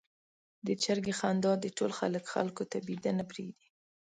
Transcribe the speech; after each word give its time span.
د 0.65 0.67
چرګې 0.83 1.13
خندا 1.19 1.51
د 1.61 1.65
ټول 1.77 1.91
کلي 1.99 2.19
خلکو 2.33 2.63
ته 2.71 2.77
بېده 2.87 3.11
نه 3.19 3.23
پرېږدي. 3.31 3.69